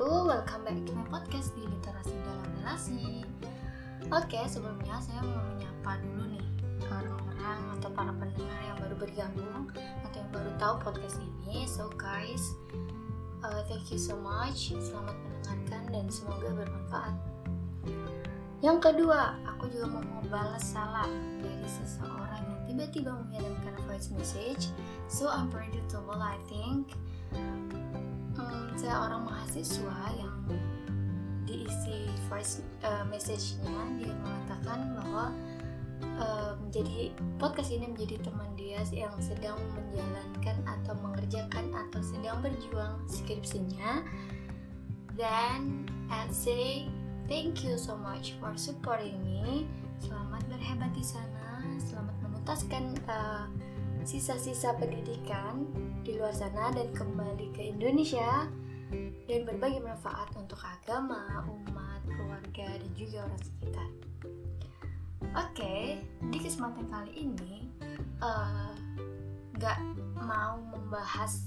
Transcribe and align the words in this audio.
wabarakatuh 0.00 0.32
Welcome 0.32 0.64
back 0.64 0.78
to 0.88 0.92
my 0.96 1.06
podcast 1.12 1.52
di 1.52 1.62
Literasi 1.68 2.16
Dalam 2.24 2.48
Relasi. 2.56 3.20
Oke, 4.08 4.40
sebelumnya 4.48 4.96
saya 4.96 5.20
mau 5.20 5.44
menyapa 5.52 6.00
dulu 6.00 6.24
nih 6.32 6.46
Orang-orang 6.88 7.60
atau 7.76 7.90
para 7.92 8.12
pendengar 8.16 8.60
yang 8.64 8.78
baru 8.80 8.96
bergabung 8.96 9.68
Atau 10.08 10.24
yang 10.24 10.30
baru 10.32 10.50
tahu 10.56 10.74
podcast 10.80 11.20
ini. 11.20 11.68
So 11.68 11.92
guys, 12.00 12.56
uh, 13.44 13.60
thank 13.68 13.92
you 13.92 14.00
so 14.00 14.16
much. 14.16 14.72
Selamat 14.72 15.20
mendengarkan 15.20 15.82
dan 15.92 16.06
semoga 16.08 16.48
bermanfaat. 16.48 17.14
Yang 18.64 18.78
kedua, 18.80 19.36
aku 19.52 19.68
juga 19.68 20.00
mau 20.00 20.24
balas 20.32 20.64
salam 20.64 21.12
Dari 21.44 21.68
seseorang 21.68 22.40
yang 22.48 22.62
tiba-tiba 22.72 23.12
mengirimkan 23.20 23.76
voice 23.84 24.08
message. 24.16 24.72
So 25.12 25.28
unpredictable 25.28 26.16
I 26.16 26.40
think 26.48 26.96
saya 28.80 28.96
orang 28.96 29.28
mahasiswa 29.28 29.98
yang 30.16 30.40
diisi 31.44 32.08
voice 32.32 32.64
uh, 32.80 33.04
message-nya 33.12 33.76
dia 34.00 34.08
mengatakan 34.24 34.96
bahwa 34.96 35.24
uh, 36.16 36.56
menjadi 36.64 37.12
podcast 37.36 37.76
ini 37.76 37.92
menjadi 37.92 38.24
teman 38.24 38.48
dia 38.56 38.80
yang 38.88 39.12
sedang 39.20 39.60
menjalankan 39.76 40.56
atau 40.64 40.96
mengerjakan 40.96 41.68
atau 41.76 42.00
sedang 42.00 42.40
berjuang 42.40 43.04
skripsinya. 43.04 44.00
Dan 45.12 45.84
and 46.08 46.32
say 46.32 46.88
thank 47.28 47.60
you 47.60 47.76
so 47.76 48.00
much 48.00 48.32
for 48.40 48.56
supporting 48.56 49.20
me. 49.20 49.68
Selamat 50.00 50.40
berhebat 50.48 50.88
di 50.96 51.04
sana. 51.04 51.68
Selamat 51.84 52.16
menuntaskan 52.24 52.96
uh, 53.04 53.44
sisa-sisa 54.08 54.72
pendidikan 54.80 55.68
di 56.00 56.16
luar 56.16 56.32
sana 56.32 56.72
dan 56.72 56.88
kembali 56.96 57.52
ke 57.52 57.76
Indonesia 57.76 58.48
dan 59.26 59.46
berbagi 59.46 59.78
manfaat 59.78 60.28
untuk 60.34 60.58
agama, 60.60 61.46
umat, 61.46 62.02
keluarga, 62.10 62.66
dan 62.66 62.90
juga 62.98 63.26
orang 63.26 63.42
sekitar. 63.42 63.88
Oke, 65.38 66.02
di 66.32 66.38
kesempatan 66.42 66.90
kali 66.90 67.12
ini 67.30 67.70
nggak 69.54 69.78
uh, 69.78 70.18
mau 70.18 70.58
membahas 70.58 71.46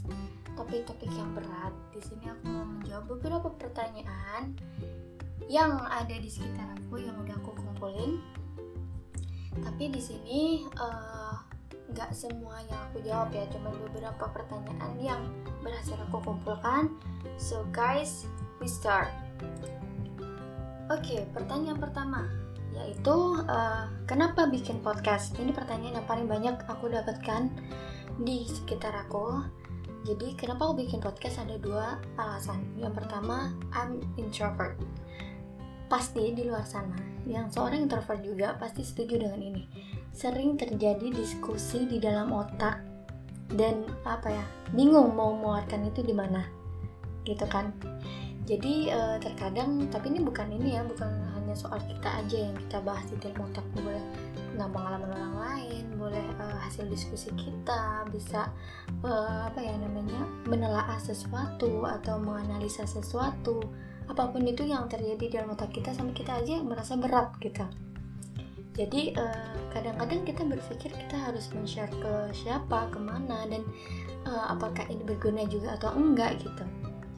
topik-topik 0.55 1.11
yang 1.11 1.35
berat. 1.35 1.73
Di 1.91 1.99
sini 1.99 2.31
aku 2.31 2.47
mau 2.47 2.63
menjawab 2.63 3.05
beberapa 3.17 3.49
pertanyaan 3.59 4.55
yang 5.51 5.83
ada 5.83 6.15
di 6.15 6.29
sekitar 6.31 6.71
aku 6.79 7.03
yang 7.03 7.17
udah 7.19 7.35
aku 7.43 7.51
kumpulin. 7.59 8.23
Tapi 9.59 9.91
di 9.91 10.01
sini 10.01 10.63
uh, 10.79 11.37
nggak 11.93 12.09
semua 12.15 12.63
yang 12.65 12.79
aku 12.89 12.97
jawab 13.05 13.29
ya 13.35 13.45
cuma 13.53 13.69
beberapa 13.69 14.25
pertanyaan 14.31 14.93
yang 14.97 15.21
berhasil 15.61 15.93
aku 16.09 16.23
kumpulkan 16.23 16.89
so 17.37 17.65
guys 17.73 18.27
we 18.61 18.67
start. 18.69 19.09
Oke 20.91 21.01
okay, 21.01 21.21
pertanyaan 21.31 21.79
pertama 21.79 22.27
yaitu 22.73 23.37
uh, 23.45 23.85
kenapa 24.09 24.49
bikin 24.49 24.81
podcast? 24.81 25.37
Ini 25.37 25.53
pertanyaan 25.53 26.01
yang 26.01 26.07
paling 26.09 26.25
banyak 26.25 26.57
aku 26.65 26.89
dapatkan 26.89 27.53
di 28.21 28.45
sekitar 28.49 28.93
aku. 28.97 29.45
Jadi 30.03 30.35
kenapa 30.35 30.67
aku 30.67 30.83
bikin 30.83 30.99
podcast? 30.99 31.45
Ada 31.45 31.61
dua 31.61 32.01
alasan. 32.19 32.65
Yang 32.75 33.03
pertama 33.03 33.53
I'm 33.71 34.01
introvert. 34.19 34.75
Pasti 35.87 36.33
di 36.33 36.49
luar 36.49 36.65
sana. 36.65 36.97
Yang 37.29 37.55
seorang 37.55 37.87
introvert 37.87 38.21
juga 38.25 38.47
pasti 38.57 38.83
setuju 38.83 39.21
dengan 39.21 39.39
ini. 39.39 39.63
Sering 40.11 40.59
terjadi 40.59 41.13
diskusi 41.13 41.85
di 41.87 42.01
dalam 42.01 42.33
otak 42.33 42.81
dan 43.53 43.85
apa 44.01 44.33
ya 44.33 44.45
bingung 44.73 45.13
mau 45.13 45.29
mengeluarkan 45.37 45.93
itu 45.93 46.01
di 46.01 46.15
mana 46.15 46.62
gitu 47.23 47.45
kan. 47.47 47.71
Jadi 48.43 48.91
uh, 48.91 49.15
terkadang 49.23 49.87
tapi 49.87 50.11
ini 50.11 50.19
bukan 50.19 50.51
ini 50.51 50.75
ya 50.75 50.83
bukan 50.83 51.07
hanya 51.39 51.55
soal 51.55 51.79
kita 51.79 52.11
aja 52.19 52.37
yang 52.51 52.55
kita 52.67 52.77
bahas 52.83 53.07
di 53.07 53.15
dalam 53.23 53.47
otak. 53.47 53.63
Boleh 53.71 54.03
nggak 54.53 54.69
pengalaman 54.69 55.09
orang 55.15 55.35
lain 55.39 55.83
boleh 55.95 56.25
uh, 56.37 56.59
hasil 56.67 56.83
diskusi 56.91 57.31
kita 57.39 58.03
bisa 58.11 58.51
uh, 59.01 59.47
apa 59.47 59.63
ya 59.63 59.73
namanya 59.79 60.27
menelaah 60.43 60.99
sesuatu 60.99 61.87
atau 61.87 62.19
menganalisa 62.19 62.83
sesuatu. 62.83 63.63
Apa 64.11 64.35
pun 64.35 64.43
itu 64.43 64.67
yang 64.67 64.91
terjadi 64.91 65.39
dalam 65.39 65.55
otak 65.55 65.71
kita 65.71 65.95
sampai 65.95 66.11
kita 66.11 66.35
aja 66.43 66.59
merasa 66.59 66.99
berat 66.99 67.31
gitu. 67.39 67.63
Jadi 68.73 69.13
kadang 69.13 69.29
eh, 69.29 69.69
kadang-kadang 69.69 70.21
kita 70.25 70.41
berpikir 70.49 70.91
kita 70.91 71.15
harus 71.29 71.45
men-share 71.53 71.93
ke 71.93 72.13
siapa 72.33 72.89
ke 72.89 72.97
mana 72.97 73.45
dan 73.45 73.61
apakah 74.25 74.89
ini 74.89 75.05
berguna 75.05 75.45
juga 75.45 75.77
atau 75.77 75.93
enggak 75.93 76.41
gitu 76.41 76.65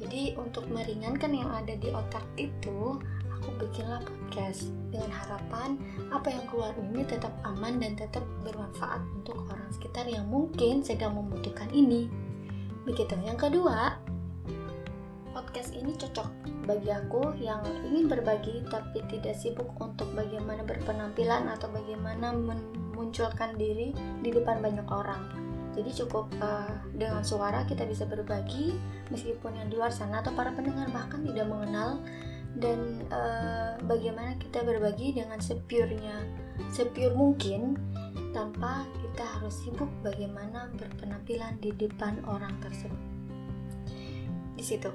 jadi 0.02 0.36
untuk 0.36 0.68
meringankan 0.68 1.32
yang 1.32 1.52
ada 1.52 1.74
di 1.80 1.90
otak 1.92 2.24
itu 2.36 3.00
aku 3.36 3.50
bikinlah 3.62 4.02
podcast 4.04 4.74
dengan 4.90 5.12
harapan 5.12 5.78
apa 6.10 6.32
yang 6.32 6.44
keluar 6.50 6.74
ini 6.80 7.06
tetap 7.06 7.32
aman 7.44 7.80
dan 7.80 7.94
tetap 7.96 8.24
bermanfaat 8.44 9.04
untuk 9.16 9.38
orang 9.52 9.70
sekitar 9.72 10.08
yang 10.10 10.26
mungkin 10.28 10.82
sedang 10.82 11.16
membutuhkan 11.16 11.70
ini 11.72 12.10
begitu 12.84 13.16
yang 13.22 13.38
kedua 13.38 14.00
podcast 15.36 15.76
ini 15.76 15.92
cocok 15.94 16.46
bagi 16.66 16.90
aku 16.90 17.36
yang 17.38 17.62
ingin 17.86 18.10
berbagi 18.10 18.66
tapi 18.72 19.06
tidak 19.12 19.38
sibuk 19.38 19.70
untuk 19.78 20.10
bagaimana 20.18 20.66
berpenampilan 20.66 21.46
atau 21.52 21.70
bagaimana 21.70 22.34
memunculkan 22.34 23.54
diri 23.54 23.94
di 24.26 24.34
depan 24.34 24.64
banyak 24.66 24.88
orang. 24.90 25.45
Jadi 25.76 25.92
cukup 25.92 26.32
uh, 26.40 26.72
dengan 26.96 27.22
suara 27.22 27.68
kita 27.68 27.84
bisa 27.84 28.08
berbagi 28.08 28.72
meskipun 29.12 29.60
yang 29.60 29.68
di 29.68 29.76
luar 29.76 29.92
sana 29.92 30.24
atau 30.24 30.32
para 30.32 30.56
pendengar 30.56 30.88
bahkan 30.96 31.22
tidak 31.22 31.46
mengenal. 31.52 32.00
Dan 32.56 33.04
uh, 33.12 33.76
bagaimana 33.84 34.40
kita 34.40 34.64
berbagi 34.64 35.12
dengan 35.20 35.44
sepurnya, 35.44 36.24
sepure 36.72 37.12
mungkin 37.12 37.76
tanpa 38.32 38.88
kita 39.04 39.28
harus 39.28 39.60
sibuk 39.60 39.92
bagaimana 40.00 40.72
berpenampilan 40.80 41.60
di 41.60 41.76
depan 41.76 42.24
orang 42.24 42.56
tersebut. 42.64 43.02
Di 44.56 44.64
situ. 44.64 44.88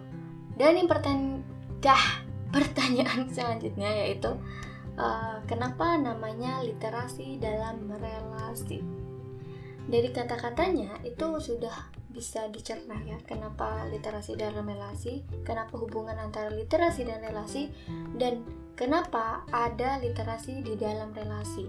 Dan 0.56 0.80
yang 0.80 0.88
pertanyaan 0.88 1.44
dah 1.84 2.24
pertanyaan 2.48 3.28
selanjutnya 3.36 4.08
yaitu 4.08 4.32
uh, 4.96 5.36
kenapa 5.48 5.96
namanya 5.96 6.60
literasi 6.64 7.40
dalam 7.40 7.88
relasi 7.88 8.80
dari 9.88 10.12
kata-katanya 10.12 11.00
itu 11.06 11.26
sudah 11.40 11.92
bisa 12.10 12.50
dicerna 12.50 12.98
ya 13.06 13.16
kenapa 13.22 13.86
literasi 13.86 14.34
dalam 14.34 14.66
relasi 14.66 15.22
kenapa 15.46 15.78
hubungan 15.78 16.18
antara 16.18 16.50
literasi 16.50 17.06
dan 17.06 17.22
relasi 17.22 17.70
dan 18.18 18.42
kenapa 18.80 19.44
ada 19.52 20.00
literasi 20.00 20.64
di 20.64 20.72
dalam 20.80 21.12
relasi. 21.12 21.68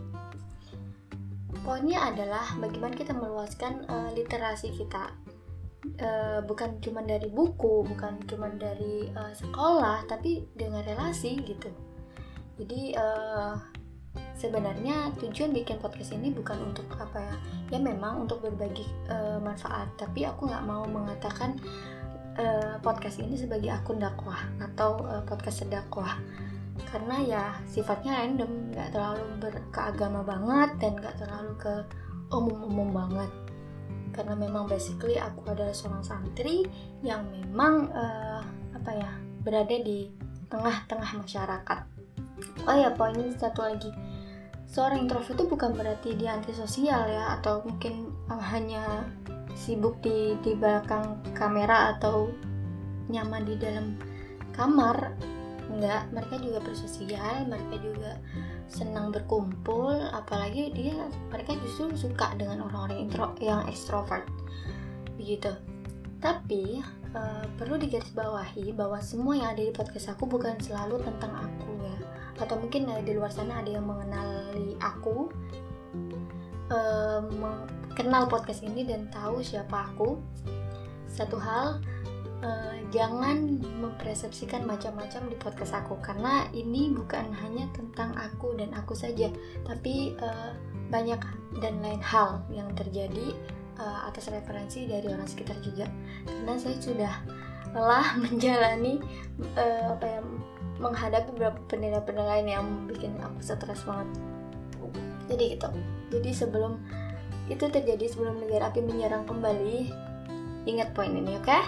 Poinnya 1.68 2.08
adalah 2.08 2.56
bagaimana 2.56 2.96
kita 2.96 3.12
meluaskan 3.12 3.84
uh, 3.92 4.10
literasi 4.16 4.72
kita. 4.72 5.12
Uh, 5.98 6.46
bukan 6.46 6.78
cuma 6.78 7.02
dari 7.02 7.26
buku 7.26 7.82
bukan 7.82 8.22
cuma 8.30 8.54
dari 8.54 9.10
uh, 9.18 9.34
sekolah 9.34 10.06
tapi 10.08 10.46
dengan 10.56 10.88
relasi 10.88 11.42
gitu. 11.44 11.68
Jadi 12.62 12.96
uh, 12.96 13.58
sebenarnya 14.41 15.13
tujuan 15.22 15.53
bikin 15.53 15.78
podcast 15.78 16.18
ini 16.18 16.34
bukan 16.34 16.74
untuk 16.74 16.90
apa 16.97 17.22
ya? 17.22 17.35
Ya 17.78 17.79
memang 17.79 18.25
untuk 18.25 18.41
berbagi 18.41 18.90
uh, 19.13 19.38
manfaat. 19.38 19.94
Tapi 20.02 20.25
aku 20.25 20.50
nggak 20.50 20.66
mau 20.66 20.81
mengatakan 20.90 21.62
uh, 22.41 22.81
podcast 22.81 23.22
ini 23.22 23.38
sebagai 23.38 23.69
akun 23.69 24.01
dakwah 24.01 24.41
atau 24.57 25.06
uh, 25.06 25.22
podcast 25.30 25.62
sedakwah. 25.62 26.18
Karena 26.90 27.22
ya 27.22 27.44
sifatnya 27.69 28.18
random 28.18 28.74
nggak 28.74 28.90
terlalu 28.97 29.25
berkeagama 29.38 30.25
banget 30.25 30.69
dan 30.81 30.91
nggak 30.97 31.16
terlalu 31.22 31.53
ke 31.62 31.74
umum-umum 32.34 32.90
banget. 32.90 33.31
Karena 34.12 34.33
memang 34.33 34.66
basically 34.66 35.21
aku 35.21 35.45
adalah 35.54 35.71
seorang 35.71 36.01
santri 36.01 36.66
yang 37.06 37.30
memang 37.30 37.94
uh, 37.94 38.42
apa 38.74 38.92
ya 38.98 39.12
berada 39.45 39.77
di 39.77 40.10
tengah-tengah 40.50 41.21
masyarakat. 41.21 41.80
Oh 42.66 42.75
ya 42.75 42.89
poin 42.98 43.16
satu 43.38 43.62
lagi 43.62 44.11
seorang 44.71 45.03
introvert 45.03 45.35
itu 45.35 45.45
bukan 45.51 45.75
berarti 45.75 46.15
dia 46.15 46.39
antisosial 46.39 47.03
ya 47.12 47.35
atau 47.38 47.59
mungkin 47.68 48.15
uh, 48.31 48.39
hanya 48.39 49.03
sibuk 49.51 50.00
di 50.00 50.39
di 50.39 50.56
belakang 50.56 51.19
kamera 51.35 52.00
atau 52.00 52.31
nyaman 53.12 53.44
di 53.44 53.59
dalam 53.59 54.00
kamar. 54.56 55.12
Enggak 55.71 56.12
mereka 56.12 56.35
juga 56.39 56.59
bersosial 56.63 57.47
mereka 57.47 57.75
juga 57.79 58.12
senang 58.68 59.12
berkumpul 59.12 59.95
apalagi 60.12 60.71
dia 60.71 60.95
mereka 61.31 61.56
justru 61.63 61.95
suka 61.95 62.31
dengan 62.39 62.63
orang-orang 62.63 63.07
intro 63.07 63.35
yang 63.44 63.68
ekstrovert. 63.68 64.23
Begitu. 65.19 65.51
Tapi 66.23 66.79
uh, 67.16 67.46
perlu 67.56 67.80
digarisbawahi 67.80 68.75
bahwa 68.75 69.00
semua 69.04 69.38
yang 69.38 69.50
ada 69.54 69.63
di 69.63 69.74
podcast 69.74 70.13
aku 70.16 70.28
bukan 70.28 70.58
selalu 70.60 71.02
tentang 71.04 71.34
aku 71.36 71.72
ya. 71.81 71.98
Atau 72.42 72.58
mungkin 72.58 72.90
uh, 72.90 73.02
di 73.04 73.16
luar 73.16 73.31
sana 73.31 73.62
ada 73.62 73.69
yang 73.69 73.86
mengenali 73.86 74.75
aku 74.80 75.30
uh, 76.72 77.22
kenal 77.94 78.25
podcast 78.28 78.63
ini 78.63 78.88
dan 78.88 79.12
tahu 79.12 79.44
siapa 79.44 79.92
aku. 79.94 80.19
Satu 81.12 81.36
hal 81.36 81.84
uh, 82.42 82.75
jangan 82.90 83.62
mempersepsikan 83.80 84.66
macam-macam 84.68 85.22
di 85.30 85.38
podcast 85.40 85.74
aku 85.78 85.98
karena 86.02 86.50
ini 86.52 86.92
bukan 86.92 87.31
hanya 87.31 87.69
tentang 87.72 88.12
aku 88.18 88.57
dan 88.57 88.74
aku 88.75 88.98
saja 88.98 89.31
tapi 89.64 90.18
uh, 90.19 90.52
banyak 90.92 91.19
dan 91.64 91.80
lain 91.80 92.04
hal 92.04 92.44
yang 92.52 92.68
terjadi 92.75 93.38
uh, 93.77 94.09
atas 94.09 94.31
referensi 94.33 94.89
dari 94.89 95.07
orang 95.07 95.27
sekitar 95.27 95.59
juga. 95.62 95.88
Karena 96.25 96.57
saya 96.57 96.77
sudah 96.79 97.13
lelah 97.71 98.18
menjalani 98.23 99.00
uh, 99.56 99.95
apa 99.95 100.06
ya 100.07 100.21
menghadapi 100.81 101.29
beberapa 101.38 101.59
penilaian-penilaian 101.69 102.47
yang 102.47 102.65
bikin 102.89 103.13
aku 103.21 103.38
stres 103.44 103.85
banget. 103.85 104.09
Jadi 105.29 105.44
gitu. 105.56 105.69
Jadi 106.12 106.29
sebelum 106.33 106.81
itu 107.47 107.68
terjadi 107.68 108.07
sebelum 108.09 108.41
negara 108.41 108.71
api 108.71 108.81
menyerang 108.81 109.23
kembali 109.27 109.91
ingat 110.65 110.91
poin 110.97 111.13
ini 111.13 111.38
oke? 111.38 111.45
Okay? 111.45 111.63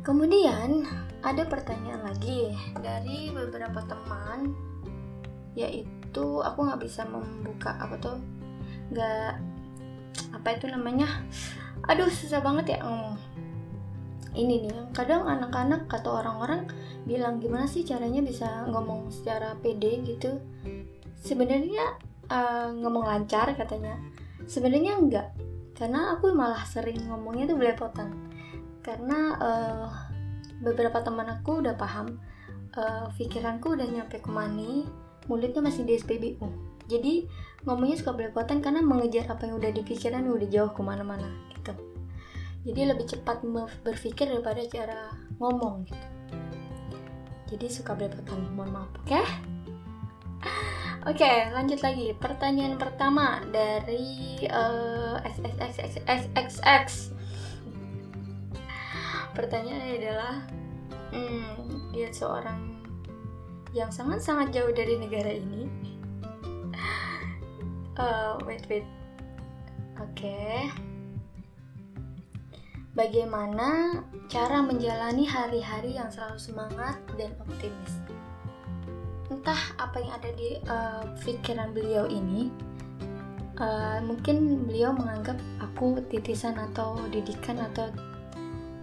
kemudian 0.00 0.88
ada 1.20 1.44
pertanyaan 1.44 2.02
lagi 2.02 2.50
dari 2.80 3.28
beberapa 3.30 3.84
teman 3.84 4.56
yaitu 5.52 6.40
aku 6.40 6.66
nggak 6.66 6.80
bisa 6.80 7.04
membuka 7.04 7.76
apa 7.76 7.94
tuh? 8.00 8.18
Nggak 8.90 9.38
apa 10.30 10.56
itu 10.56 10.66
namanya? 10.70 11.08
Aduh 11.88 12.08
susah 12.08 12.44
banget 12.44 12.76
ya 12.76 12.80
hmm. 12.84 13.14
ini 14.30 14.62
nih 14.62 14.94
kadang 14.94 15.26
anak-anak 15.26 15.90
kata 15.90 16.22
orang-orang 16.22 16.70
bilang 17.02 17.42
gimana 17.42 17.66
sih 17.66 17.82
caranya 17.82 18.22
bisa 18.22 18.46
ngomong 18.70 19.10
secara 19.10 19.58
pede 19.58 20.00
gitu? 20.06 20.38
Sebenarnya 21.18 21.98
uh, 22.30 22.70
ngomong 22.74 23.04
lancar 23.04 23.50
katanya. 23.58 23.98
Sebenarnya 24.46 24.98
enggak 24.98 25.28
karena 25.74 26.12
aku 26.12 26.36
malah 26.36 26.62
sering 26.68 27.00
ngomongnya 27.08 27.50
tuh 27.50 27.58
belepotan. 27.58 28.12
Karena 28.80 29.18
uh, 29.40 29.88
beberapa 30.60 31.00
teman 31.00 31.26
aku 31.26 31.64
udah 31.64 31.74
paham 31.74 32.20
uh, 32.76 33.08
pikiranku 33.16 33.74
udah 33.74 33.88
nyampe 33.88 34.20
ke 34.20 34.30
mani 34.30 34.86
mulutnya 35.26 35.64
masih 35.64 35.86
di 35.88 35.96
SPBU 35.96 36.46
jadi 36.90 37.30
ngomongnya 37.62 38.02
suka 38.02 38.18
belepotan 38.18 38.58
karena 38.58 38.82
mengejar 38.82 39.30
apa 39.30 39.46
yang 39.46 39.62
udah 39.62 39.70
dipikiran 39.70 40.26
udah 40.26 40.48
jauh 40.50 40.72
ke 40.74 40.82
mana-mana 40.82 41.30
gitu. 41.54 41.70
Jadi 42.66 42.80
lebih 42.90 43.06
cepat 43.06 43.46
berpikir 43.86 44.26
daripada 44.26 44.60
cara 44.66 45.14
ngomong 45.38 45.86
gitu. 45.86 46.06
Jadi 47.54 47.66
suka 47.70 47.94
belepotan. 47.94 48.42
Mohon 48.58 48.70
maaf 48.74 48.90
oke? 48.98 49.06
Okay? 49.06 49.22
oke 49.22 51.14
okay, 51.14 51.36
lanjut 51.54 51.78
lagi. 51.86 52.10
Pertanyaan 52.18 52.74
pertama 52.74 53.38
dari 53.46 54.42
uh, 54.50 55.22
XXXXXX 55.22 57.14
pertanyaannya 59.30 59.94
adalah 60.04 60.34
hmm, 61.14 61.94
dia 61.94 62.10
seorang 62.10 62.82
yang 63.70 63.90
sangat-sangat 63.94 64.50
jauh 64.50 64.74
dari 64.74 64.98
negara 64.98 65.30
ini 65.30 65.70
uh, 68.00 68.40
wait 68.48 68.64
wait 68.72 68.88
oke 70.00 70.08
okay 70.16 70.72
bagaimana 73.00 74.02
cara 74.26 74.62
menjalani 74.62 75.26
hari-hari 75.26 75.94
yang 75.94 76.10
selalu 76.10 76.38
semangat 76.38 76.98
dan 77.14 77.32
optimis. 77.42 78.02
Entah 79.30 79.60
apa 79.78 80.02
yang 80.02 80.12
ada 80.12 80.30
di 80.34 80.58
uh, 80.66 81.06
pikiran 81.22 81.70
beliau 81.70 82.10
ini, 82.10 82.50
uh, 83.62 84.02
mungkin 84.02 84.66
beliau 84.66 84.90
menganggap 84.90 85.38
aku 85.62 86.02
titisan 86.10 86.58
atau 86.58 86.98
didikan 87.14 87.62
atau 87.72 87.94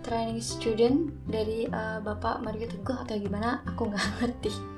training 0.07 0.39
student 0.39 1.11
dari 1.27 1.67
uh, 1.67 1.99
Bapak 1.99 2.39
Mario 2.39 2.71
Teguh 2.71 2.95
atau 2.95 3.19
gimana, 3.19 3.59
aku 3.67 3.91
nggak 3.91 4.07
ngerti. 4.23 4.76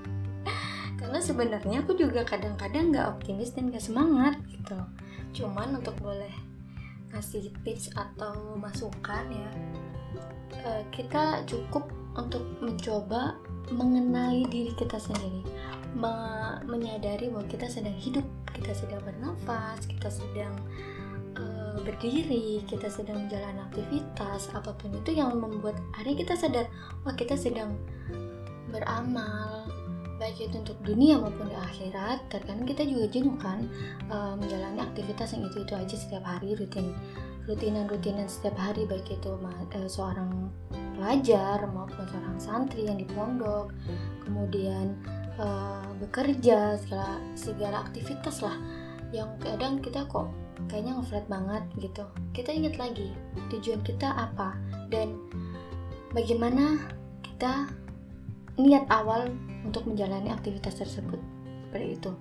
Karena 1.09 1.25
sebenarnya 1.25 1.81
aku 1.81 1.97
juga 1.97 2.21
kadang-kadang 2.21 2.93
nggak 2.93 3.17
optimis 3.17 3.57
dan 3.57 3.73
nggak 3.73 3.81
semangat 3.81 4.37
gitu. 4.45 4.77
Cuman 5.41 5.81
untuk 5.81 5.97
boleh 5.97 6.29
ngasih 7.09 7.49
tips 7.65 7.89
atau 7.97 8.53
masukan 8.61 9.25
ya 9.33 9.49
uh, 10.61 10.83
kita 10.93 11.41
cukup 11.49 11.89
untuk 12.13 12.45
mencoba 12.61 13.33
mengenali 13.73 14.45
diri 14.49 14.73
kita 14.77 15.01
sendiri 15.01 15.41
me 15.97 16.13
menyadari 16.69 17.33
bahwa 17.33 17.49
kita 17.49 17.65
sedang 17.65 17.97
hidup 17.97 18.25
kita 18.53 18.77
sedang 18.77 19.01
bernafas 19.01 19.89
kita 19.89 20.09
sedang 20.13 20.53
uh, 21.33 21.81
berdiri 21.81 22.61
kita 22.69 22.85
sedang 22.93 23.25
menjalani 23.25 23.61
aktivitas 23.73 24.53
apa 24.53 24.69
pun 24.77 24.93
itu 24.93 25.17
yang 25.17 25.33
membuat 25.33 25.81
hari 25.97 26.13
kita 26.13 26.37
sadar 26.37 26.69
wah 27.01 27.17
kita 27.17 27.33
sedang 27.33 27.73
beramal 28.69 29.58
baik 30.19 30.51
itu 30.51 30.55
untuk 30.59 30.77
dunia 30.83 31.15
maupun 31.15 31.47
di 31.47 31.55
akhirat 31.55 32.27
terkadang 32.27 32.67
kita 32.67 32.83
juga 32.83 33.07
jenuh 33.07 33.39
kan 33.39 33.63
uh, 34.11 34.35
menjalani 34.35 34.83
aktivitas 34.83 35.31
yang 35.31 35.47
itu 35.47 35.63
itu 35.63 35.73
aja 35.73 35.95
setiap 35.95 36.27
hari 36.27 36.59
rutin 36.59 36.91
rutinan 37.47 37.87
rutinan 37.87 38.27
setiap 38.27 38.59
hari 38.59 38.83
baik 38.83 39.07
itu 39.07 39.31
uh, 39.31 39.87
seorang 39.87 40.51
pelajar 40.99 41.63
maupun 41.71 42.03
seorang 42.03 42.37
santri 42.37 42.85
yang 42.85 42.99
di 42.99 43.07
pondok 43.07 43.71
kemudian 44.27 44.99
uh, 45.39 45.87
bekerja 46.03 46.75
segala 46.83 47.17
segala 47.33 47.87
aktivitas 47.87 48.43
lah 48.43 48.59
yang 49.15 49.31
kadang 49.41 49.81
kita 49.81 50.05
kok 50.05 50.29
kayaknya 50.67 50.99
ngeflat 50.99 51.25
banget 51.31 51.63
gitu. 51.79 52.03
Kita 52.35 52.51
ingat 52.51 52.75
lagi 52.77 53.09
tujuan 53.49 53.81
kita 53.81 54.05
apa 54.05 54.53
dan 54.91 55.17
bagaimana 56.13 56.77
kita 57.23 57.71
niat 58.59 58.83
awal 58.91 59.31
untuk 59.63 59.87
menjalani 59.87 60.31
aktivitas 60.31 60.79
tersebut. 60.79 61.19
Seperti 61.67 61.87
itu. 61.99 62.11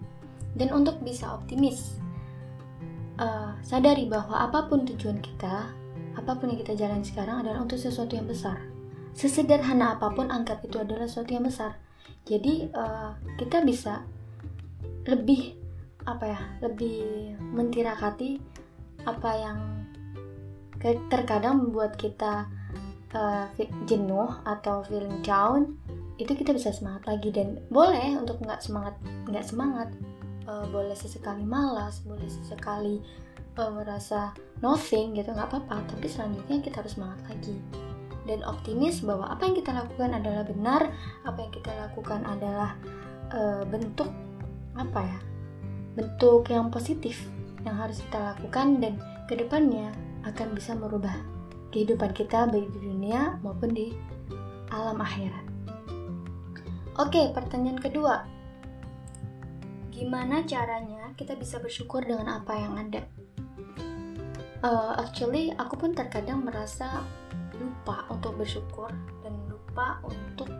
Dan 0.56 0.74
untuk 0.74 0.98
bisa 1.04 1.38
optimis 1.38 1.98
uh, 3.20 3.54
sadari 3.60 4.08
bahwa 4.08 4.48
apa 4.48 4.66
pun 4.66 4.86
tujuan 4.88 5.20
kita 5.20 5.70
apa 6.18 6.34
pun 6.34 6.50
yang 6.50 6.58
kita 6.58 6.74
jalani 6.74 7.06
sekarang 7.06 7.46
adalah 7.46 7.62
untuk 7.62 7.78
sesuatu 7.78 8.18
yang 8.18 8.26
besar. 8.26 8.58
Sesederhana 9.14 9.98
apa 9.98 10.10
pun 10.10 10.30
anggap 10.30 10.62
itu 10.66 10.78
adalah 10.82 11.06
sesuatu 11.06 11.30
yang 11.30 11.46
besar. 11.46 11.78
Jadi 12.26 12.68
uh, 12.74 13.14
kita 13.38 13.62
bisa 13.62 14.02
lebih 15.06 15.54
apa 16.04 16.24
ya 16.24 16.40
lebih 16.64 17.32
mentirakati 17.38 18.40
apa 19.04 19.30
yang 19.36 19.58
terkadang 21.10 21.64
membuat 21.64 21.98
kita 21.98 22.46
uh, 23.14 23.46
jenuh 23.84 24.30
atau 24.46 24.84
feeling 24.86 25.20
down 25.24 25.74
itu 26.18 26.34
kita 26.34 26.52
bisa 26.52 26.74
semangat 26.74 27.06
lagi. 27.06 27.30
Dan 27.30 27.62
boleh 27.72 28.18
untuk 28.18 28.42
nggak 28.42 28.60
semangat 28.60 28.94
nggak 29.30 29.46
semangat 29.46 29.88
uh, 30.50 30.66
boleh 30.68 30.94
sesekali 30.98 31.46
malas 31.46 32.02
boleh 32.02 32.26
sesekali 32.26 33.00
uh, 33.56 33.70
merasa 33.70 34.34
nothing 34.60 35.14
gitu 35.14 35.30
nggak 35.32 35.48
apa-apa. 35.48 35.86
Tapi 35.94 36.06
selanjutnya 36.10 36.58
kita 36.60 36.84
harus 36.84 36.98
semangat 36.98 37.22
lagi. 37.30 37.56
Dan 38.28 38.44
optimis 38.44 39.00
bahwa 39.00 39.24
apa 39.32 39.48
yang 39.48 39.56
kita 39.56 39.72
lakukan 39.72 40.12
adalah 40.12 40.44
benar 40.44 40.82
apa 41.24 41.38
yang 41.40 41.52
kita 41.54 41.72
lakukan 41.72 42.20
adalah 42.28 42.76
uh, 43.32 43.64
bentuk 43.64 44.12
apa 44.76 45.00
ya 45.00 45.18
bentuk 45.98 46.46
yang 46.46 46.70
positif 46.70 47.26
yang 47.66 47.74
harus 47.74 47.98
kita 47.98 48.22
lakukan 48.22 48.78
dan 48.78 48.94
ke 49.26 49.34
depannya 49.34 49.90
akan 50.22 50.54
bisa 50.54 50.78
merubah 50.78 51.12
kehidupan 51.74 52.14
kita 52.14 52.46
baik 52.46 52.70
di 52.70 52.80
dunia 52.86 53.36
maupun 53.42 53.74
di 53.74 53.90
alam 54.70 55.02
akhirat 55.02 55.47
Oke, 56.98 57.30
pertanyaan 57.30 57.78
kedua. 57.78 58.26
Gimana 59.94 60.42
caranya 60.42 61.14
kita 61.14 61.38
bisa 61.38 61.62
bersyukur 61.62 62.02
dengan 62.02 62.42
apa 62.42 62.58
yang 62.58 62.74
ada? 62.74 63.06
Uh, 64.66 64.98
actually, 64.98 65.54
aku 65.54 65.78
pun 65.78 65.94
terkadang 65.94 66.42
merasa 66.42 67.06
lupa 67.54 68.02
untuk 68.10 68.34
bersyukur 68.34 68.90
dan 69.22 69.30
lupa 69.46 70.02
untuk 70.02 70.50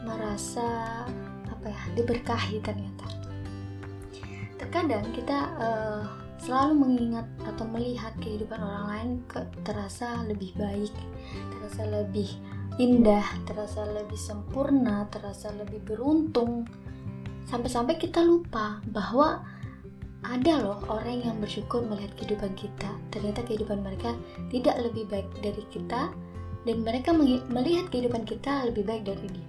merasa 0.00 1.04
apa 1.44 1.66
ya 1.68 1.82
diberkahi 1.92 2.64
ternyata. 2.64 3.04
Terkadang 4.56 5.12
kita 5.12 5.38
uh, 5.60 6.04
selalu 6.40 6.88
mengingat 6.88 7.28
atau 7.44 7.68
melihat 7.68 8.16
kehidupan 8.16 8.56
orang 8.56 8.86
lain 8.88 9.10
ke, 9.28 9.44
terasa 9.60 10.24
lebih 10.24 10.56
baik, 10.56 10.92
terasa 11.52 11.84
lebih 11.84 12.32
indah, 12.80 13.44
terasa 13.44 13.84
lebih 13.84 14.16
sempurna, 14.16 15.04
terasa 15.12 15.52
lebih 15.52 15.84
beruntung. 15.84 16.64
Sampai-sampai 17.44 18.00
kita 18.00 18.24
lupa 18.24 18.80
bahwa 18.88 19.44
ada 20.24 20.54
loh 20.60 20.80
orang 20.88 21.20
yang 21.20 21.36
bersyukur 21.44 21.84
melihat 21.84 22.16
kehidupan 22.16 22.56
kita. 22.56 22.88
Ternyata 23.12 23.44
kehidupan 23.44 23.84
mereka 23.84 24.16
tidak 24.48 24.80
lebih 24.80 25.04
baik 25.12 25.28
dari 25.44 25.64
kita 25.68 26.08
dan 26.64 26.76
mereka 26.80 27.12
melihat 27.52 27.92
kehidupan 27.92 28.24
kita 28.24 28.64
lebih 28.72 28.88
baik 28.88 29.04
dari 29.04 29.28
dia. 29.28 29.48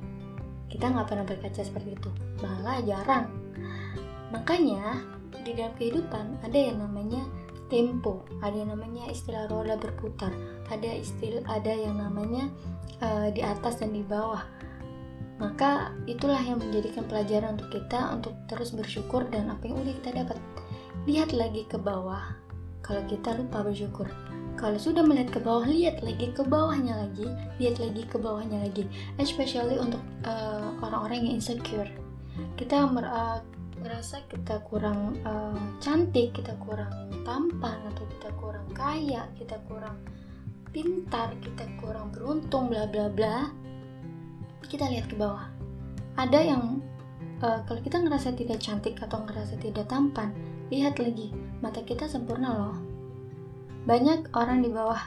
Kita 0.68 0.92
nggak 0.92 1.08
pernah 1.08 1.26
berkaca 1.28 1.62
seperti 1.64 1.96
itu, 1.96 2.12
malah 2.44 2.80
jarang. 2.84 3.28
Makanya 4.32 5.04
di 5.44 5.52
dalam 5.56 5.76
kehidupan 5.76 6.40
ada 6.44 6.56
yang 6.60 6.80
namanya 6.80 7.24
tempo. 7.72 8.28
Ada 8.44 8.68
yang 8.68 8.76
namanya 8.76 9.08
istilah 9.08 9.48
roda 9.48 9.80
berputar. 9.80 10.36
Ada 10.68 11.00
istilah 11.00 11.48
ada 11.48 11.72
yang 11.72 11.96
namanya 11.98 12.52
uh, 13.00 13.32
di 13.32 13.40
atas 13.40 13.80
dan 13.80 13.96
di 13.96 14.04
bawah. 14.04 14.44
Maka 15.42 15.96
itulah 16.06 16.38
yang 16.38 16.62
menjadikan 16.62 17.08
pelajaran 17.10 17.58
untuk 17.58 17.74
kita 17.74 18.14
untuk 18.14 18.36
terus 18.46 18.76
bersyukur 18.76 19.26
dan 19.34 19.50
apa 19.50 19.66
yang 19.66 19.80
udah 19.82 19.94
kita 20.04 20.12
dapat. 20.22 20.38
Lihat 21.10 21.34
lagi 21.34 21.66
ke 21.66 21.82
bawah. 21.82 22.38
Kalau 22.86 23.02
kita 23.10 23.34
lupa 23.40 23.66
bersyukur. 23.66 24.06
Kalau 24.60 24.78
sudah 24.78 25.02
melihat 25.02 25.34
ke 25.34 25.40
bawah 25.42 25.66
lihat 25.66 26.06
lagi 26.06 26.30
ke 26.30 26.46
bawahnya 26.46 26.94
lagi. 27.08 27.26
Lihat 27.58 27.82
lagi 27.82 28.04
ke 28.06 28.22
bawahnya 28.22 28.62
lagi. 28.62 28.86
Especially 29.18 29.82
untuk 29.82 30.04
uh, 30.28 30.78
orang-orang 30.86 31.26
yang 31.26 31.42
insecure. 31.42 31.90
Kita 32.60 32.86
uh, 32.86 33.42
merasa 33.82 34.22
kita 34.30 34.62
kurang 34.70 35.18
uh, 35.26 35.58
cantik 35.82 36.38
kita 36.38 36.54
kurang 36.62 37.10
tampan 37.26 37.82
atau 37.90 38.06
kita 38.06 38.30
kurang 38.38 38.70
kaya 38.78 39.26
kita 39.36 39.58
kurang 39.66 39.98
pintar 40.70 41.34
kita 41.42 41.66
kurang 41.82 42.14
beruntung 42.14 42.70
bla 42.70 42.86
bla 42.86 43.10
bla 43.10 43.50
kita 44.72 44.88
lihat 44.88 45.12
ke 45.12 45.20
bawah. 45.20 45.52
Ada 46.16 46.40
yang 46.48 46.80
uh, 47.44 47.60
kalau 47.68 47.82
kita 47.84 48.00
ngerasa 48.00 48.38
tidak 48.38 48.64
cantik 48.64 48.96
atau 49.04 49.26
ngerasa 49.28 49.60
tidak 49.60 49.90
tampan 49.92 50.32
lihat 50.72 50.96
lagi 51.02 51.34
mata 51.60 51.84
kita 51.84 52.08
sempurna 52.08 52.56
loh. 52.56 52.78
Banyak 53.84 54.32
orang 54.38 54.64
di 54.64 54.70
bawah 54.72 55.02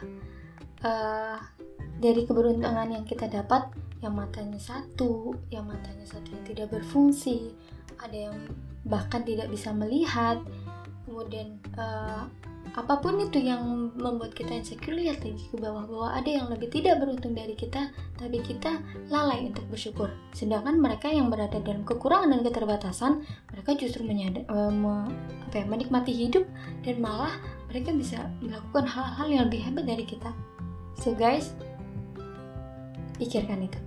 uh, 0.85 1.39
dari 2.03 2.27
keberuntungan 2.27 2.91
yang 2.93 3.05
kita 3.07 3.31
dapat 3.31 3.71
yang 4.05 4.13
matanya 4.13 4.61
satu 4.61 5.33
yang 5.49 5.65
matanya 5.65 6.05
satu 6.05 6.29
yang 6.37 6.45
tidak 6.45 6.69
berfungsi 6.77 7.57
ada 8.01 8.31
yang 8.31 8.37
bahkan 8.87 9.23
tidak 9.23 9.49
bisa 9.51 9.71
melihat. 9.73 10.41
Kemudian 11.05 11.61
uh, 11.77 12.27
apa 12.75 12.99
pun 12.99 13.23
itu 13.23 13.39
yang 13.39 13.95
membuat 13.95 14.35
kita 14.35 14.51
insecure 14.51 14.99
lihat 14.99 15.23
lagi 15.23 15.47
ke 15.47 15.57
bawah 15.61 15.87
bahwa 15.87 16.09
ada 16.11 16.27
yang 16.27 16.51
lebih 16.51 16.75
tidak 16.75 16.99
beruntung 16.99 17.31
dari 17.31 17.55
kita 17.55 17.95
tapi 18.19 18.43
kita 18.43 18.83
lalai 19.13 19.47
untuk 19.47 19.63
bersyukur. 19.71 20.11
Sedangkan 20.35 20.83
mereka 20.83 21.07
yang 21.07 21.31
berada 21.31 21.63
dalam 21.63 21.87
kekurangan 21.87 22.35
dan 22.35 22.41
keterbatasan 22.43 23.13
mereka 23.53 23.79
justru 23.79 24.03
menyadar, 24.03 24.43
uh, 24.51 24.75
me, 24.75 25.07
apa 25.47 25.63
ya, 25.63 25.65
menikmati 25.71 26.11
hidup 26.11 26.43
dan 26.83 26.99
malah 26.99 27.31
mereka 27.71 27.95
bisa 27.95 28.27
melakukan 28.43 28.91
hal-hal 28.91 29.27
yang 29.31 29.43
lebih 29.47 29.63
hebat 29.63 29.87
dari 29.87 30.03
kita. 30.03 30.35
So 30.99 31.15
guys 31.15 31.55
pikirkan 33.15 33.71
itu 33.71 33.79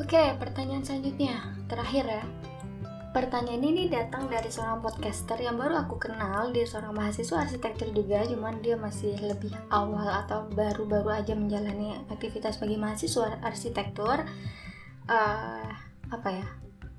oke 0.00 0.22
pertanyaan 0.40 0.84
selanjutnya. 0.84 1.52
Terakhir 1.66 2.04
ya. 2.06 2.24
Pertanyaan 3.16 3.64
ini 3.64 3.88
datang 3.88 4.28
dari 4.28 4.52
seorang 4.52 4.84
podcaster 4.84 5.40
yang 5.40 5.56
baru 5.56 5.88
aku 5.88 5.96
kenal. 5.96 6.52
Dia 6.52 6.68
seorang 6.68 6.92
mahasiswa 6.92 7.48
arsitektur 7.48 7.88
juga 7.96 8.20
cuman 8.28 8.60
dia 8.60 8.76
masih 8.76 9.16
lebih 9.24 9.56
awal 9.72 10.04
atau 10.04 10.44
baru-baru 10.52 11.24
aja 11.24 11.32
menjalani 11.32 11.96
aktivitas 12.12 12.60
bagi 12.60 12.76
mahasiswa 12.76 13.40
arsitektur. 13.40 14.20
Uh, 15.08 15.70
apa 16.12 16.28
ya? 16.28 16.46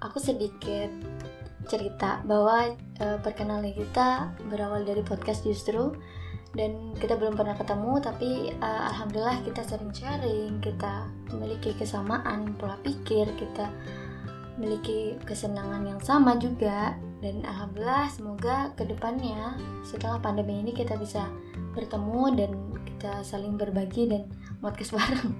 Aku 0.01 0.17
sedikit 0.17 0.89
cerita 1.69 2.25
bahwa 2.25 2.73
uh, 2.97 3.17
perkenalan 3.21 3.69
kita 3.77 4.33
berawal 4.49 4.81
dari 4.87 5.05
podcast 5.05 5.45
justru 5.45 5.93
dan 6.55 6.95
kita 6.95 7.19
belum 7.19 7.35
pernah 7.35 7.57
ketemu 7.59 7.99
tapi 7.99 8.29
uh, 8.63 8.87
alhamdulillah 8.93 9.43
kita 9.43 9.61
sering 9.67 9.91
sharing 9.91 10.63
kita 10.63 11.09
memiliki 11.33 11.75
kesamaan 11.75 12.55
pola 12.55 12.79
pikir 12.85 13.27
kita 13.35 13.67
memiliki 14.57 15.15
kesenangan 15.23 15.85
yang 15.85 16.01
sama 16.01 16.35
juga. 16.41 16.97
Dan 17.17 17.45
alhamdulillah 17.45 18.09
semoga 18.13 18.73
ke 18.77 18.85
depannya 18.85 19.57
setelah 19.81 20.21
pandemi 20.21 20.61
ini 20.61 20.73
kita 20.73 20.97
bisa 20.97 21.29
bertemu 21.73 22.23
dan 22.37 22.51
kita 22.85 23.21
saling 23.25 23.57
berbagi 23.57 24.09
dan 24.09 24.25
podcast 24.61 24.93
bareng. 24.97 25.33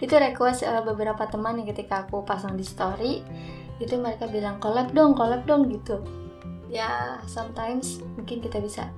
Itu 0.00 0.16
request 0.16 0.64
uh, 0.64 0.82
beberapa 0.82 1.28
teman 1.28 1.60
yang 1.60 1.68
ketika 1.68 2.08
aku 2.08 2.24
pasang 2.24 2.56
di 2.56 2.64
story 2.64 3.20
itu 3.80 3.96
mereka 3.96 4.28
bilang 4.28 4.60
collab 4.60 4.92
dong 4.92 5.16
collab 5.16 5.44
dong 5.48 5.68
gitu. 5.72 6.00
Ya 6.68 7.20
sometimes 7.28 8.00
mungkin 8.16 8.40
kita 8.44 8.60
bisa 8.60 8.88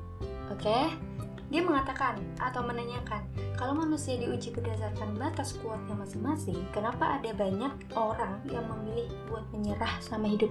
oke? 0.50 0.62
okay? 0.62 1.11
Dia 1.52 1.60
mengatakan 1.60 2.16
atau 2.40 2.64
menanyakan 2.64 3.20
kalau 3.60 3.76
manusia 3.76 4.16
diuji 4.16 4.50
berdasarkan 4.56 5.12
batas 5.20 5.54
kuatnya 5.60 5.92
masing-masing 5.92 6.56
kenapa 6.72 7.20
ada 7.20 7.36
banyak 7.36 7.72
orang 7.92 8.40
yang 8.48 8.64
memilih 8.64 9.12
buat 9.28 9.44
menyerah 9.52 10.00
sama 10.00 10.32
hidup 10.32 10.50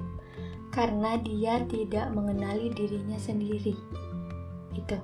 karena 0.69 1.17
dia 1.25 1.65
tidak 1.65 2.13
mengenali 2.13 2.69
dirinya 2.71 3.17
sendiri 3.17 3.73
itu 4.77 4.97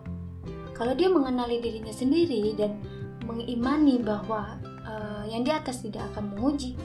kalau 0.77 0.94
dia 0.94 1.10
mengenali 1.10 1.58
dirinya 1.58 1.92
sendiri 1.92 2.54
dan 2.54 2.77
mengimani 3.25 3.98
bahwa 3.98 4.62
uh, 4.86 5.25
yang 5.25 5.42
di 5.42 5.50
atas 5.50 5.82
tidak 5.82 6.06
akan 6.13 6.38
menguji 6.38 6.77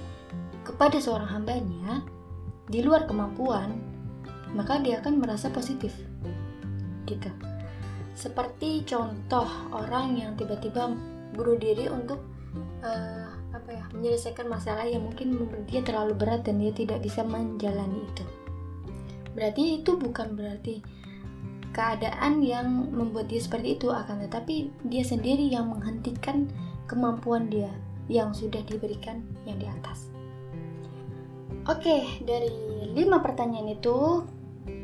kepada 0.65 0.97
seorang 0.99 1.29
hambanya 1.29 2.01
di 2.73 2.81
luar 2.81 3.05
kemampuan, 3.05 3.77
maka 4.57 4.81
dia 4.81 5.05
akan 5.05 5.21
merasa 5.21 5.53
positif. 5.53 5.93
Gitu. 7.05 7.29
Seperti 8.13 8.85
contoh 8.85 9.49
orang 9.73 10.17
yang 10.21 10.33
tiba-tiba 10.37 10.93
bunuh 11.33 11.57
diri 11.57 11.89
untuk 11.89 12.21
uh, 12.85 13.29
apa 13.53 13.71
ya, 13.73 13.85
menyelesaikan 13.93 14.49
masalah 14.49 14.85
yang 14.85 15.05
mungkin 15.05 15.37
menurut 15.37 15.65
dia 15.69 15.81
terlalu 15.81 16.17
berat 16.17 16.45
dan 16.45 16.61
dia 16.61 16.73
tidak 16.73 17.01
bisa 17.01 17.25
menjalani 17.25 18.05
itu. 18.05 18.25
Berarti 19.33 19.81
itu 19.81 19.97
bukan 19.97 20.37
berarti 20.37 20.85
keadaan 21.73 22.45
yang 22.45 22.93
membuat 22.93 23.33
dia 23.33 23.41
seperti 23.41 23.81
itu 23.81 23.89
akan 23.89 24.29
tetapi 24.29 24.69
dia 24.93 25.05
sendiri 25.09 25.49
yang 25.49 25.73
menghentikan 25.73 26.45
kemampuan 26.85 27.49
dia 27.49 27.73
yang 28.13 28.37
sudah 28.37 28.61
diberikan 28.69 29.25
yang 29.49 29.57
di 29.57 29.65
atas. 29.65 30.13
Oke, 31.65 32.21
dari 32.27 32.53
lima 32.93 33.25
pertanyaan 33.25 33.73
itu 33.73 34.27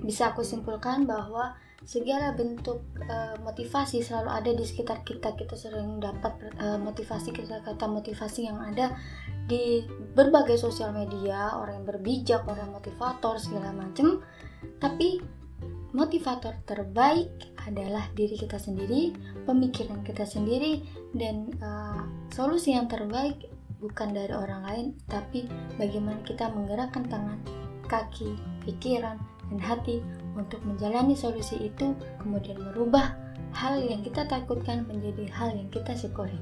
bisa 0.01 0.33
aku 0.33 0.41
simpulkan 0.41 1.05
bahwa 1.05 1.59
segala 1.89 2.37
bentuk 2.37 2.85
uh, 3.09 3.41
motivasi 3.41 4.05
selalu 4.05 4.29
ada 4.29 4.51
di 4.53 4.61
sekitar 4.61 5.01
kita. 5.09 5.33
Kita 5.33 5.57
sering 5.57 5.97
dapat 5.97 6.37
uh, 6.61 6.77
motivasi 6.77 7.33
kata-kata 7.33 7.89
motivasi 7.89 8.45
yang 8.45 8.61
ada 8.61 8.93
di 9.49 9.81
berbagai 10.13 10.61
sosial 10.61 10.93
media, 10.93 11.57
orang 11.57 11.81
yang 11.81 11.89
berbijak, 11.89 12.45
orang 12.45 12.77
motivator 12.77 13.41
segala 13.41 13.73
macam. 13.73 14.21
Tapi 14.77 15.25
motivator 15.97 16.61
terbaik 16.69 17.57
adalah 17.65 18.05
diri 18.13 18.37
kita 18.37 18.61
sendiri, 18.61 19.17
pemikiran 19.49 20.05
kita 20.05 20.29
sendiri, 20.29 20.85
dan 21.17 21.49
uh, 21.65 22.05
solusi 22.29 22.77
yang 22.77 22.85
terbaik 22.85 23.49
bukan 23.81 24.13
dari 24.13 24.37
orang 24.37 24.61
lain, 24.69 24.87
tapi 25.09 25.49
bagaimana 25.81 26.21
kita 26.29 26.53
menggerakkan 26.53 27.09
tangan, 27.09 27.41
kaki, 27.89 28.37
pikiran, 28.69 29.17
dan 29.49 29.61
hati 29.65 30.05
untuk 30.39 30.63
menjalani 30.63 31.19
solusi 31.19 31.69
itu, 31.69 31.93
kemudian 32.23 32.63
merubah 32.63 33.19
hal 33.53 33.83
yang 33.83 34.07
kita 34.07 34.23
takutkan 34.31 34.87
menjadi 34.87 35.27
hal 35.35 35.51
yang 35.53 35.67
kita 35.69 35.93
syukuri. 35.99 36.39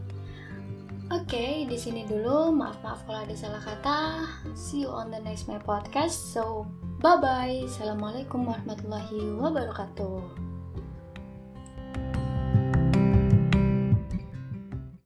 Oke, 1.15 1.39
okay, 1.39 1.53
di 1.71 1.79
sini 1.79 2.03
dulu. 2.03 2.51
Maaf 2.51 2.83
maaf 2.83 3.07
kalau 3.07 3.23
ada 3.23 3.35
salah 3.39 3.63
kata. 3.63 4.27
See 4.59 4.83
you 4.83 4.91
on 4.91 5.15
the 5.15 5.23
next 5.23 5.47
my 5.47 5.63
podcast. 5.63 6.19
So, 6.19 6.67
bye 6.99 7.15
bye. 7.23 7.63
Assalamualaikum 7.63 8.43
warahmatullahi 8.43 9.39
wabarakatuh. 9.39 10.46